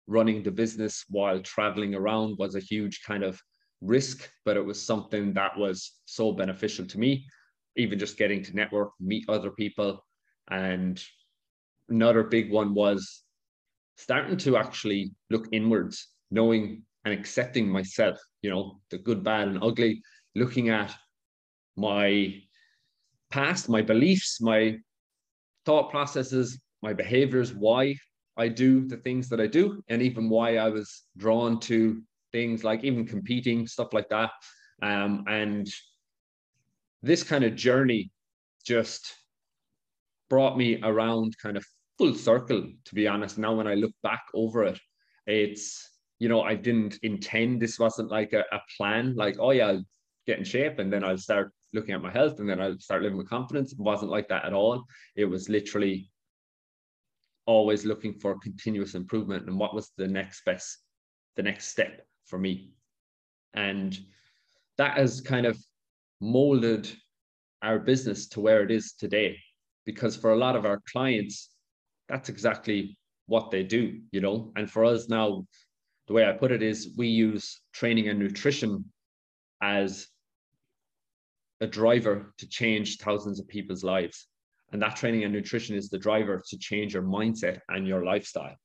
running 0.07 0.43
the 0.43 0.51
business 0.51 1.05
while 1.09 1.41
traveling 1.41 1.95
around 1.95 2.37
was 2.39 2.55
a 2.55 2.61
huge 2.61 3.01
kind 3.07 3.25
of 3.25 3.41
risk, 3.81 4.31
but 4.45 4.57
it 4.57 4.65
was 4.65 4.81
something 4.81 5.33
that 5.33 5.57
was 5.57 5.93
so 6.05 6.33
beneficial 6.33 6.87
to 6.87 6.99
me. 6.99 7.27
Even 7.77 7.99
just 7.99 8.19
getting 8.19 8.43
to 8.43 8.55
network, 8.55 8.91
meet 9.01 9.25
other 9.29 9.51
people, 9.51 10.05
and 10.51 11.03
another 11.89 12.23
big 12.23 12.51
one 12.51 12.75
was 12.75 13.23
starting 13.97 14.37
to 14.39 14.57
actually 14.57 15.13
look 15.31 15.49
inwards, 15.53 16.09
knowing 16.31 16.83
and 17.05 17.15
accepting 17.15 17.69
myself, 17.69 18.19
you 18.43 18.51
know, 18.51 18.81
the 18.91 18.99
good, 18.99 19.23
bad, 19.23 19.49
and 19.49 19.63
ugly, 19.63 20.03
looking 20.35 20.69
at 20.71 20.95
my 21.77 22.35
past, 23.31 23.69
my 23.69 23.83
beliefs, 23.83 24.41
my 24.41 24.77
thought 25.67 25.91
processes, 25.91 26.61
my 26.83 26.93
behaviors, 26.93 27.55
why 27.55 27.97
I 28.37 28.49
do 28.49 28.87
the 28.87 28.97
things 28.97 29.29
that 29.29 29.41
I 29.41 29.47
do, 29.47 29.83
and 29.89 30.03
even 30.03 30.29
why 30.29 30.57
I 30.57 30.69
was 30.69 31.03
drawn 31.17 31.61
to 31.61 32.03
things 32.33 32.65
like 32.65 32.83
even 32.85 33.07
competing, 33.07 33.67
stuff 33.67 33.93
like 33.93 34.09
that. 34.09 34.31
Um, 34.83 35.25
and 35.29 35.69
this 37.03 37.23
kind 37.23 37.45
of 37.45 37.55
journey 37.55 38.11
just 38.65 39.15
brought 40.29 40.57
me 40.57 40.81
around 40.83 41.37
kind 41.41 41.57
of 41.57 41.65
full 41.99 42.15
circle, 42.15 42.71
to 42.85 42.95
be 42.95 43.07
honest. 43.07 43.39
Now, 43.39 43.55
when 43.55 43.67
I 43.67 43.75
look 43.75 43.93
back 44.03 44.25
over 44.35 44.65
it, 44.65 44.79
it's, 45.27 45.89
you 46.19 46.29
know, 46.29 46.43
I 46.43 46.55
didn't 46.55 46.99
intend, 47.03 47.61
this 47.61 47.79
wasn't 47.79 48.11
like 48.11 48.33
a, 48.33 48.45
a 48.53 48.61
plan, 48.77 49.15
like, 49.17 49.37
oh 49.39 49.51
yeah, 49.51 49.69
I'll 49.69 49.85
get 50.27 50.39
in 50.39 50.45
shape 50.45 50.79
and 50.79 50.93
then 50.93 51.05
I'll 51.05 51.19
start 51.19 51.53
looking 51.73 51.95
at 51.95 52.03
my 52.03 52.11
health 52.11 52.41
and 52.41 52.49
then 52.49 52.61
I'll 52.61 52.79
start 52.79 53.03
living 53.03 53.19
with 53.19 53.29
confidence. 53.29 53.73
It 53.73 53.79
wasn't 53.79 54.11
like 54.11 54.29
that 54.29 54.45
at 54.45 54.53
all. 54.53 54.85
It 55.17 55.25
was 55.25 55.49
literally 55.49 56.11
always 57.47 57.85
looking 57.85 58.15
for 58.15 58.39
continuous 58.39 58.95
improvement 58.95 59.47
and 59.47 59.59
what 59.59 59.75
was 59.75 59.93
the 59.97 60.09
next 60.09 60.45
best, 60.45 60.79
the 61.37 61.43
next 61.43 61.69
step 61.69 62.07
for 62.27 62.39
me. 62.39 62.71
And 63.53 63.97
that 64.79 64.97
has 64.97 65.21
kind 65.21 65.47
of 65.47 65.59
molded 66.21 66.91
our 67.63 67.79
business 67.79 68.27
to 68.29 68.41
where 68.41 68.63
it 68.63 68.71
is 68.71 68.93
today. 68.93 69.37
Because 69.85 70.17
for 70.17 70.33
a 70.33 70.37
lot 70.39 70.57
of 70.57 70.65
our 70.65 70.81
clients, 70.91 71.51
that's 72.09 72.29
exactly 72.29 72.97
what 73.27 73.51
they 73.51 73.63
do, 73.63 74.01
you 74.13 74.21
know. 74.21 74.53
And 74.57 74.71
for 74.71 74.85
us 74.85 75.09
now, 75.09 75.47
the 76.07 76.13
way 76.13 76.27
I 76.27 76.33
put 76.33 76.53
it 76.53 76.63
is 76.63 76.95
we 76.97 77.09
use 77.09 77.61
training 77.73 78.09
and 78.09 78.19
nutrition 78.19 78.85
as 79.63 80.09
a 81.61 81.67
driver 81.67 82.35
to 82.39 82.49
change 82.49 82.99
thousands 82.99 83.41
of 83.41 83.49
people's 83.49 83.85
lives. 83.85 84.27
And 84.73 84.83
that 84.83 84.97
training 84.97 85.25
and 85.25 85.33
nutrition 85.33 85.77
is 85.77 85.89
the 85.89 85.99
driver 85.99 86.43
to 86.49 86.59
change 86.59 86.95
your 86.95 87.03
mindset 87.03 87.61
and 87.69 87.87
your 87.87 88.05
lifestyle. 88.05 88.57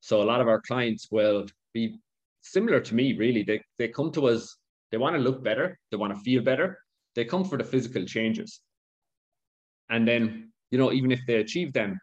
So 0.00 0.22
a 0.22 0.24
lot 0.24 0.40
of 0.40 0.46
our 0.46 0.60
clients 0.60 1.08
will 1.10 1.46
be 1.72 1.98
similar 2.42 2.80
to 2.80 2.94
me, 2.94 3.16
really. 3.16 3.42
They, 3.42 3.60
they 3.78 3.88
come 3.88 4.12
to 4.12 4.28
us, 4.28 4.56
they 4.92 4.98
want 4.98 5.16
to 5.16 5.22
look 5.22 5.42
better, 5.42 5.78
they 5.90 5.96
want 5.96 6.14
to 6.14 6.20
feel 6.20 6.42
better, 6.42 6.78
they 7.14 7.24
come 7.24 7.44
for 7.44 7.58
the 7.58 7.64
physical 7.64 8.04
changes. 8.04 8.60
And 9.88 10.06
then, 10.06 10.52
you 10.70 10.78
know, 10.78 10.92
even 10.92 11.10
if 11.10 11.20
they 11.26 11.36
achieve 11.36 11.72
them, 11.72 11.98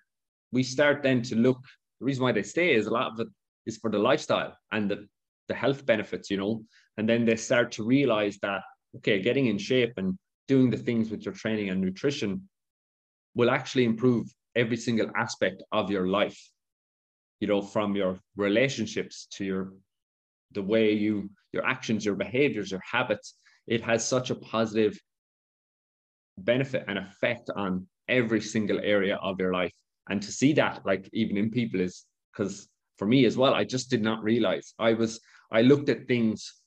we 0.54 0.62
mm. 0.64 0.66
start 0.66 1.04
then 1.04 1.22
to 1.24 1.36
look. 1.36 1.60
The 2.00 2.06
reason 2.06 2.24
why 2.24 2.32
they 2.32 2.44
stay 2.44 2.74
is 2.76 2.88
a 2.88 2.94
lot 2.94 3.12
of 3.12 3.20
it 3.20 3.28
is 3.66 3.78
for 3.78 3.90
the 3.90 4.00
lifestyle 4.00 4.56
and 4.72 4.90
the, 4.90 5.08
the 5.50 5.54
health 5.54 5.86
benefits, 5.86 6.30
you 6.30 6.38
know. 6.38 6.64
And 6.98 7.10
then 7.10 7.26
they 7.26 7.36
start 7.36 7.72
to 7.74 7.84
realize 7.84 8.38
that, 8.42 8.62
okay, 8.98 9.22
getting 9.22 9.48
in 9.48 9.58
shape 9.58 9.94
and 9.98 10.18
doing 10.48 10.70
the 10.70 10.78
things 10.78 11.10
with 11.10 11.26
your 11.26 11.34
training 11.34 11.70
and 11.70 11.82
nutrition 11.82 12.48
will 13.36 13.50
actually 13.50 13.86
improve 13.86 14.28
every 14.56 14.78
single 14.78 15.10
aspect 15.16 15.64
of 15.72 15.90
your 15.90 16.08
life 16.08 16.40
you 17.44 17.48
know 17.48 17.62
from 17.62 17.94
your 17.94 18.18
relationships 18.38 19.28
to 19.30 19.44
your 19.44 19.74
the 20.54 20.62
way 20.62 20.94
you 20.94 21.30
your 21.52 21.66
actions 21.66 22.06
your 22.06 22.16
behaviors 22.16 22.72
your 22.72 22.86
habits 22.90 23.36
it 23.68 23.82
has 23.82 24.08
such 24.08 24.30
a 24.30 24.36
positive 24.36 24.98
benefit 26.38 26.86
and 26.88 26.98
effect 26.98 27.50
on 27.56 27.86
every 28.08 28.40
single 28.40 28.80
area 28.80 29.18
of 29.22 29.40
your 29.42 29.52
life 29.52 29.74
and 30.10 30.22
to 30.22 30.32
see 30.32 30.54
that 30.54 30.86
like 30.86 31.10
even 31.14 31.38
in 31.38 31.50
people 31.50 31.80
is 31.80 32.06
because 32.32 32.68
for 32.98 33.06
me 33.06 33.26
as 33.26 33.38
well 33.38 33.54
i 33.54 33.64
just 33.64 33.90
did 33.90 34.02
not 34.02 34.24
realize 34.24 34.74
i 34.80 34.94
was 34.94 35.20
i 35.52 35.62
looked 35.62 35.90
at 35.90 36.08
things 36.08 36.62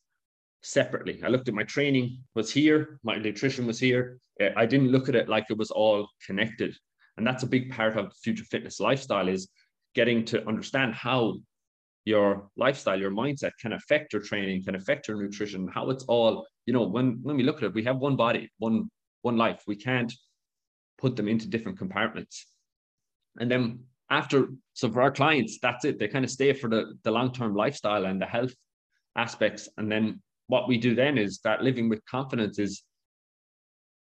separately 0.63 1.21
i 1.25 1.29
looked 1.29 1.49
at 1.49 1.55
my 1.55 1.63
training 1.63 2.19
was 2.35 2.51
here 2.51 2.99
my 3.03 3.17
nutrition 3.17 3.67
was 3.67 3.79
here 3.79 4.19
eh, 4.41 4.51
i 4.57 4.67
didn't 4.67 4.91
look 4.91 5.09
at 5.09 5.15
it 5.15 5.29
like 5.29 5.47
it 5.51 5.59
was 5.59 5.71
all 5.71 6.09
connected 6.25 6.75
and 7.17 7.27
that's 7.27 7.43
a 7.43 7.47
big 7.47 7.71
part 7.71 7.97
of 7.97 8.13
future 8.23 8.45
fitness 8.45 8.81
lifestyle 8.81 9.29
is 9.29 9.49
getting 9.95 10.25
to 10.25 10.47
understand 10.47 10.95
how 10.95 11.37
your 12.07 12.49
lifestyle, 12.57 12.99
your 12.99 13.11
mindset 13.11 13.51
can 13.61 13.73
affect 13.73 14.13
your 14.13 14.23
training, 14.23 14.65
can 14.65 14.77
affect 14.77 15.09
your 15.09 15.21
nutrition, 15.21 15.69
how 15.69 15.91
it's 15.91 16.05
all, 16.05 16.47
you 16.65 16.73
know, 16.73 16.85
when 16.85 17.19
when 17.23 17.37
we 17.37 17.43
look 17.43 17.57
at 17.57 17.65
it, 17.65 17.75
we 17.75 17.83
have 17.83 17.99
one 17.99 18.17
body, 18.17 18.49
one 18.59 18.89
one 19.23 19.37
life. 19.37 19.63
We 19.67 19.77
can't 19.77 20.13
put 20.99 21.17
them 21.17 21.29
into 21.29 21.49
different 21.49 21.79
compartments. 21.79 22.47
And 23.39 23.51
then 23.51 23.81
after, 24.11 24.49
so 24.73 24.91
for 24.91 25.03
our 25.03 25.11
clients, 25.11 25.59
that's 25.61 25.85
it. 25.85 25.99
They 25.99 26.09
kind 26.09 26.25
of 26.25 26.31
stay 26.31 26.53
for 26.53 26.69
the, 26.69 26.95
the 27.03 27.11
long-term 27.11 27.55
lifestyle 27.55 28.07
and 28.07 28.21
the 28.21 28.27
health 28.27 28.53
aspects. 29.17 29.69
And 29.77 29.91
then 29.91 30.23
what 30.47 30.69
we 30.69 30.79
do 30.79 30.95
then 30.95 31.19
is 31.19 31.41
that 31.45 31.63
living 31.63 31.89
with 31.89 32.05
confidence 32.07 32.59
is 32.59 32.83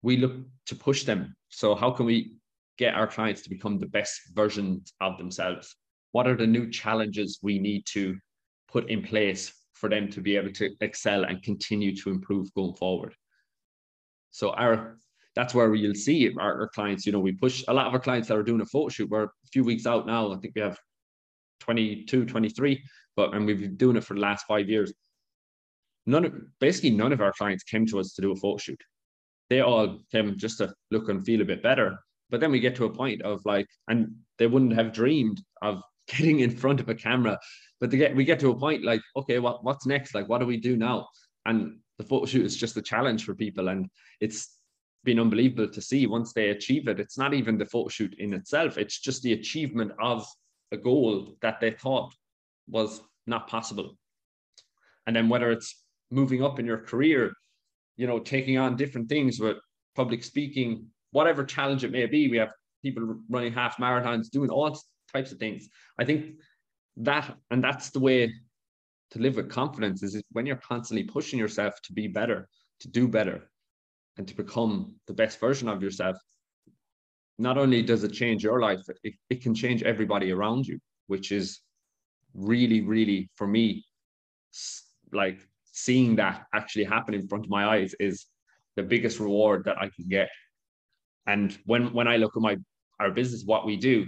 we 0.01 0.17
look 0.17 0.33
to 0.67 0.75
push 0.75 1.03
them. 1.03 1.35
So 1.49 1.75
how 1.75 1.91
can 1.91 2.05
we 2.05 2.33
get 2.77 2.93
our 2.93 3.07
clients 3.07 3.41
to 3.43 3.49
become 3.49 3.79
the 3.79 3.87
best 3.87 4.19
versions 4.33 4.93
of 4.99 5.17
themselves? 5.17 5.75
what 6.15 6.27
are 6.27 6.37
the 6.37 6.47
new 6.47 6.71
challenges 6.71 7.39
we 7.41 7.59
need 7.59 7.85
to 7.85 8.17
put 8.71 8.89
in 8.89 9.03
place 9.03 9.51
for 9.73 9.89
them 9.89 10.09
to 10.09 10.21
be 10.21 10.37
able 10.37 10.53
to 10.53 10.69
excel 10.79 11.25
and 11.25 11.43
continue 11.43 11.93
to 11.93 12.09
improve 12.09 12.53
going 12.53 12.73
forward 12.75 13.13
so 14.31 14.51
our 14.51 14.95
that's 15.35 15.53
where 15.53 15.73
you'll 15.75 15.93
see 15.93 16.33
our, 16.39 16.61
our, 16.61 16.67
clients 16.69 17.05
you 17.05 17.11
know 17.11 17.19
we 17.19 17.31
push 17.31 17.63
a 17.67 17.73
lot 17.73 17.87
of 17.87 17.93
our 17.93 17.99
clients 17.99 18.27
that 18.27 18.37
are 18.37 18.43
doing 18.43 18.61
a 18.61 18.65
photo 18.65 18.89
shoot 18.89 19.09
we're 19.09 19.23
a 19.23 19.29
few 19.51 19.63
weeks 19.63 19.85
out 19.85 20.05
now 20.05 20.31
i 20.31 20.37
think 20.37 20.53
we 20.55 20.61
have 20.61 20.77
22 21.61 22.25
23 22.25 22.83
but 23.15 23.33
and 23.33 23.45
we've 23.45 23.59
been 23.59 23.75
doing 23.75 23.95
it 23.95 24.03
for 24.03 24.13
the 24.13 24.19
last 24.19 24.45
five 24.47 24.69
years 24.69 24.93
none 26.05 26.25
of 26.25 26.33
basically 26.59 26.91
none 26.91 27.13
of 27.13 27.21
our 27.21 27.33
clients 27.33 27.63
came 27.63 27.85
to 27.85 27.99
us 27.99 28.13
to 28.13 28.21
do 28.21 28.31
a 28.31 28.35
photo 28.35 28.57
shoot 28.57 28.81
they 29.49 29.61
all 29.61 29.99
came 30.11 30.37
just 30.37 30.57
to 30.57 30.73
look 30.91 31.09
and 31.09 31.25
feel 31.25 31.41
a 31.41 31.45
bit 31.45 31.63
better 31.63 31.97
but 32.29 32.39
then 32.39 32.51
we 32.51 32.59
get 32.59 32.75
to 32.75 32.85
a 32.85 32.89
point 32.93 33.21
of 33.21 33.41
like 33.45 33.67
and 33.87 34.13
they 34.37 34.47
wouldn't 34.47 34.73
have 34.73 34.93
dreamed 34.93 35.41
of 35.61 35.81
getting 36.07 36.39
in 36.39 36.51
front 36.51 36.79
of 36.79 36.89
a 36.89 36.95
camera. 36.95 37.39
But 37.79 37.91
to 37.91 37.97
get 37.97 38.15
we 38.15 38.25
get 38.25 38.39
to 38.41 38.51
a 38.51 38.57
point 38.57 38.83
like, 38.83 39.01
okay, 39.15 39.39
what 39.39 39.63
what's 39.63 39.85
next? 39.85 40.15
Like, 40.15 40.29
what 40.29 40.39
do 40.39 40.45
we 40.45 40.57
do 40.57 40.77
now? 40.77 41.07
And 41.45 41.79
the 41.97 42.03
photo 42.03 42.25
shoot 42.25 42.45
is 42.45 42.57
just 42.57 42.77
a 42.77 42.81
challenge 42.81 43.25
for 43.25 43.35
people, 43.35 43.69
and 43.69 43.87
it's 44.19 44.54
been 45.05 45.19
unbelievable 45.19 45.69
to 45.69 45.81
see 45.81 46.07
once 46.07 46.33
they 46.33 46.49
achieve 46.49 46.87
it. 46.87 46.99
It's 46.99 47.17
not 47.17 47.33
even 47.33 47.57
the 47.57 47.65
photo 47.65 47.89
shoot 47.89 48.15
in 48.19 48.33
itself; 48.33 48.77
it's 48.77 48.99
just 48.99 49.21
the 49.21 49.33
achievement 49.33 49.91
of 50.01 50.25
a 50.71 50.77
goal 50.77 51.37
that 51.41 51.59
they 51.61 51.71
thought 51.71 52.13
was 52.67 53.01
not 53.27 53.47
possible. 53.47 53.97
And 55.07 55.15
then 55.15 55.29
whether 55.29 55.51
it's 55.51 55.83
moving 56.11 56.43
up 56.43 56.59
in 56.59 56.65
your 56.65 56.79
career, 56.79 57.33
you 57.95 58.07
know, 58.07 58.19
taking 58.19 58.57
on 58.57 58.75
different 58.75 59.07
things 59.07 59.39
with 59.39 59.57
public 59.95 60.23
speaking, 60.23 60.87
whatever 61.11 61.43
challenge 61.45 61.83
it 61.83 61.91
may 61.91 62.05
be, 62.05 62.27
we 62.27 62.37
have 62.37 62.51
people 62.83 63.15
running 63.29 63.53
half 63.53 63.77
marathons, 63.77 64.29
doing 64.29 64.49
all 64.49 64.77
types 65.13 65.31
of 65.31 65.39
things. 65.39 65.67
I 65.97 66.05
think 66.05 66.35
that, 66.97 67.35
and 67.51 67.63
that's 67.63 67.89
the 67.91 67.99
way 67.99 68.33
to 69.11 69.19
live 69.19 69.35
with 69.35 69.49
confidence 69.49 70.03
is 70.03 70.21
when 70.31 70.45
you're 70.45 70.55
constantly 70.57 71.03
pushing 71.03 71.39
yourself 71.39 71.81
to 71.83 71.93
be 71.93 72.07
better, 72.07 72.49
to 72.81 72.87
do 72.87 73.07
better, 73.07 73.49
and 74.17 74.27
to 74.27 74.35
become 74.35 74.95
the 75.07 75.13
best 75.13 75.39
version 75.39 75.67
of 75.67 75.83
yourself. 75.83 76.17
Not 77.37 77.57
only 77.57 77.81
does 77.81 78.03
it 78.03 78.13
change 78.13 78.43
your 78.43 78.61
life, 78.61 78.79
it, 79.03 79.13
it 79.29 79.41
can 79.41 79.53
change 79.53 79.83
everybody 79.83 80.31
around 80.31 80.67
you. 80.67 80.79
which 81.07 81.31
is 81.31 81.59
really, 82.33 82.81
really 82.81 83.29
for 83.35 83.47
me, 83.47 83.85
like 85.11 85.39
seeing 85.65 86.15
that 86.15 86.45
actually 86.53 86.83
happen 86.83 87.13
in 87.13 87.27
front 87.27 87.45
of 87.45 87.49
my 87.49 87.65
eyes 87.65 87.93
is 87.99 88.25
the 88.75 88.83
biggest 88.83 89.19
reward 89.19 89.63
that 89.65 89.77
I 89.77 89.89
can 89.95 90.07
get. 90.07 90.29
And 91.27 91.57
when 91.65 91.93
when 91.93 92.07
I 92.07 92.17
look 92.17 92.35
at 92.35 92.41
my 92.41 92.57
our 92.99 93.11
business, 93.11 93.43
what 93.45 93.65
we 93.65 93.77
do, 93.77 94.05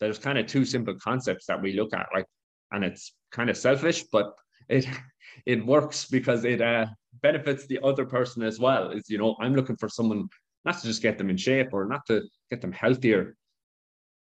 there's 0.00 0.18
kind 0.18 0.38
of 0.38 0.46
two 0.46 0.64
simple 0.64 0.94
concepts 1.02 1.46
that 1.46 1.60
we 1.60 1.72
look 1.72 1.94
at, 1.94 2.08
like, 2.14 2.26
And 2.72 2.84
it's 2.84 3.14
kind 3.32 3.50
of 3.50 3.56
selfish, 3.56 4.04
but 4.12 4.32
it 4.70 4.86
it 5.46 5.64
works 5.64 6.06
because 6.06 6.44
it 6.44 6.60
uh, 6.60 6.86
benefits 7.22 7.66
the 7.66 7.80
other 7.82 8.04
person 8.04 8.42
as 8.42 8.58
well. 8.58 8.90
Is 8.90 9.08
you 9.08 9.18
know, 9.18 9.36
I'm 9.40 9.54
looking 9.54 9.76
for 9.76 9.88
someone 9.88 10.28
not 10.64 10.78
to 10.80 10.86
just 10.86 11.02
get 11.02 11.18
them 11.18 11.30
in 11.30 11.36
shape 11.36 11.68
or 11.72 11.86
not 11.86 12.06
to 12.06 12.22
get 12.50 12.60
them 12.60 12.72
healthier. 12.72 13.36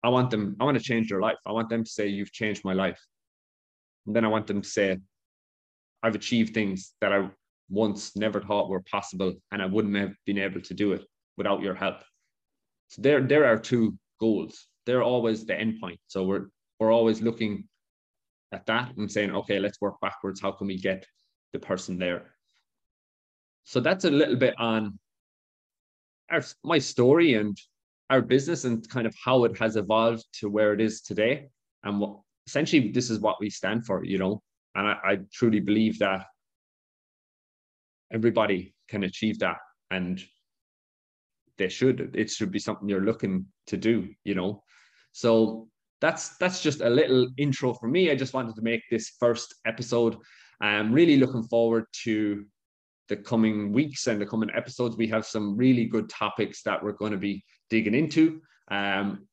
I 0.03 0.09
want 0.09 0.31
them, 0.31 0.57
I 0.61 0.65
want 0.65 0.79
to 0.79 0.85
change 0.85 1.09
their 1.09 1.21
life. 1.21 1.39
I 1.47 1.53
want 1.53 1.69
them 1.69 1.83
to 1.85 1.91
say, 1.91 2.07
You've 2.07 2.33
changed 2.33 2.65
my 2.65 2.75
life. 2.75 3.01
And 4.07 4.15
then 4.15 4.25
I 4.25 4.29
want 4.29 4.47
them 4.47 4.63
to 4.63 4.69
say, 4.69 4.99
I've 6.03 6.15
achieved 6.15 6.55
things 6.55 6.95
that 7.01 7.13
I 7.13 7.29
once 7.69 8.15
never 8.15 8.41
thought 8.41 8.69
were 8.69 8.83
possible, 8.83 9.35
and 9.51 9.61
I 9.61 9.67
wouldn't 9.67 9.97
have 9.97 10.15
been 10.25 10.39
able 10.39 10.61
to 10.61 10.75
do 10.75 10.93
it 10.93 11.05
without 11.37 11.63
your 11.63 11.75
help. 11.75 11.97
So 12.89 13.03
there, 13.03 13.21
there 13.21 13.47
are 13.47 13.59
two 13.59 13.99
goals. 14.21 14.67
They're 14.85 15.03
always 15.03 15.45
the 15.45 15.59
end 15.59 15.81
point. 15.81 15.99
So 16.07 16.23
we're 16.25 16.47
we're 16.79 16.93
always 16.93 17.23
looking 17.23 17.65
at 18.57 18.67
that 18.67 18.97
and 18.97 19.11
saying, 19.11 19.31
okay, 19.31 19.59
let's 19.59 19.81
work 19.81 19.97
backwards. 20.01 20.41
How 20.41 20.53
can 20.53 20.67
we 20.67 20.79
get 20.79 21.07
the 21.53 21.59
person 21.59 21.99
there? 21.99 22.35
So 23.65 23.81
that's 23.81 24.05
a 24.05 24.11
little 24.11 24.37
bit 24.37 24.55
on 24.59 24.99
our 26.31 26.43
my 26.65 26.79
story 26.79 27.35
and 27.35 27.57
our 28.11 28.23
business 28.23 28.65
and 28.65 28.89
kind 28.89 29.07
of 29.07 29.15
how 29.25 29.45
it 29.45 29.59
has 29.59 29.77
evolved 29.77 30.25
to 30.41 30.49
where 30.49 30.73
it 30.73 30.81
is 30.81 31.03
today. 31.03 31.49
And 31.85 32.01
what 32.01 32.19
essentially 32.47 32.91
this 32.91 33.11
is 33.11 33.21
what 33.21 33.41
we 33.41 33.51
stand 33.51 33.87
for, 33.87 34.05
you 34.05 34.19
know. 34.19 34.43
And 34.75 34.87
I, 34.89 34.97
I 35.05 35.19
truly 35.33 35.61
believe 35.61 35.99
that 35.99 36.27
everybody 38.13 38.75
can 38.89 39.05
achieve 39.05 39.39
that 39.41 39.59
and 39.91 40.23
they 41.59 41.69
should 41.69 42.15
it 42.15 42.31
should 42.31 42.51
be 42.51 42.59
something 42.59 42.89
you're 42.89 43.05
looking 43.11 43.47
to 43.67 43.77
do 43.77 44.09
you 44.25 44.35
know 44.35 44.63
so 45.13 45.69
that's 46.01 46.37
that's 46.37 46.63
just 46.63 46.81
a 46.81 46.91
little 46.91 47.29
intro 47.39 47.73
for 47.75 47.89
me 47.89 48.11
i 48.11 48.15
just 48.15 48.35
wanted 48.35 48.55
to 48.55 48.63
make 48.63 48.83
this 48.91 49.13
first 49.19 49.55
episode 49.65 50.17
i'm 50.61 50.93
really 50.93 51.17
looking 51.17 51.43
forward 51.45 51.85
to 51.93 52.45
the 53.09 53.17
coming 53.17 53.73
weeks 53.73 54.07
and 54.09 54.21
the 54.21 54.27
coming 54.27 54.51
episodes 54.55 54.97
we 54.97 55.07
have 55.07 55.25
some 55.25 55.57
really 55.57 55.85
good 55.85 56.09
topics 56.09 56.63
that 56.63 56.83
we're 56.83 56.93
going 56.93 57.13
to 57.13 57.19
be 57.19 57.43
digging 57.71 57.95
into 57.95 58.41
um 58.71 59.27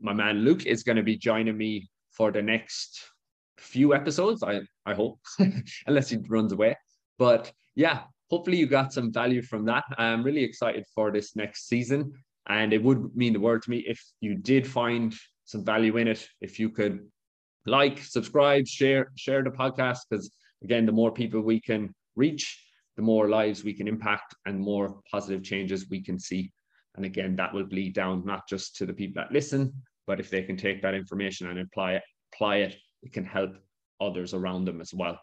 my 0.00 0.12
man 0.12 0.38
luke 0.38 0.66
is 0.66 0.82
going 0.82 0.96
to 0.96 1.02
be 1.02 1.16
joining 1.16 1.56
me 1.56 1.88
for 2.10 2.32
the 2.32 2.42
next 2.42 3.04
few 3.58 3.94
episodes 3.94 4.42
i 4.42 4.60
i 4.86 4.94
hope 4.94 5.18
unless 5.86 6.08
he 6.08 6.18
runs 6.28 6.52
away 6.52 6.74
but 7.18 7.52
yeah, 7.74 8.00
hopefully 8.30 8.56
you 8.56 8.66
got 8.66 8.92
some 8.92 9.12
value 9.12 9.42
from 9.42 9.64
that. 9.66 9.84
I'm 9.98 10.22
really 10.22 10.42
excited 10.42 10.84
for 10.94 11.10
this 11.10 11.36
next 11.36 11.68
season. 11.68 12.12
And 12.48 12.72
it 12.72 12.82
would 12.82 13.14
mean 13.14 13.34
the 13.34 13.40
world 13.40 13.62
to 13.62 13.70
me 13.70 13.84
if 13.86 14.02
you 14.20 14.34
did 14.34 14.66
find 14.66 15.14
some 15.48 15.64
value 15.64 15.96
in 15.96 16.06
it, 16.08 16.28
if 16.42 16.58
you 16.60 16.68
could 16.68 17.08
like, 17.64 17.98
subscribe, 18.00 18.66
share, 18.66 19.10
share 19.16 19.42
the 19.42 19.50
podcast, 19.50 20.00
because 20.10 20.30
again, 20.62 20.84
the 20.84 20.92
more 20.92 21.10
people 21.10 21.40
we 21.40 21.58
can 21.58 21.94
reach, 22.16 22.62
the 22.96 23.02
more 23.02 23.30
lives 23.30 23.64
we 23.64 23.72
can 23.72 23.88
impact 23.88 24.34
and 24.44 24.60
more 24.60 25.00
positive 25.10 25.42
changes 25.42 25.88
we 25.88 26.02
can 26.02 26.18
see. 26.18 26.52
And 26.96 27.06
again, 27.06 27.34
that 27.36 27.54
will 27.54 27.64
bleed 27.64 27.94
down 27.94 28.26
not 28.26 28.46
just 28.46 28.76
to 28.76 28.84
the 28.84 28.92
people 28.92 29.22
that 29.22 29.32
listen, 29.32 29.72
but 30.06 30.20
if 30.20 30.28
they 30.28 30.42
can 30.42 30.58
take 30.58 30.82
that 30.82 30.94
information 30.94 31.48
and 31.48 31.58
apply 31.60 31.92
it, 31.94 32.02
apply 32.34 32.56
it, 32.56 32.76
it 33.02 33.14
can 33.14 33.24
help 33.24 33.52
others 34.02 34.34
around 34.34 34.66
them 34.66 34.82
as 34.82 34.92
well. 34.92 35.18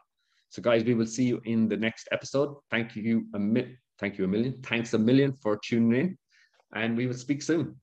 So, 0.49 0.59
guys, 0.59 0.83
we 0.83 0.95
will 0.95 1.05
see 1.05 1.25
you 1.25 1.39
in 1.45 1.69
the 1.69 1.77
next 1.77 2.07
episode. 2.11 2.55
Thank 2.71 2.95
you 2.95 3.27
a 3.35 3.39
mi- 3.39 3.77
thank 3.99 4.17
you 4.17 4.25
a 4.25 4.27
million. 4.27 4.59
Thanks 4.63 4.95
a 4.95 4.97
million 4.97 5.33
for 5.33 5.59
tuning 5.63 5.99
in, 5.99 6.17
and 6.73 6.97
we 6.97 7.05
will 7.05 7.21
speak 7.25 7.43
soon. 7.43 7.75